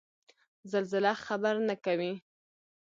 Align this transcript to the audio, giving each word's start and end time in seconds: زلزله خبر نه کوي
زلزله 0.71 1.13
خبر 1.25 1.55
نه 1.67 1.75
کوي 1.85 2.13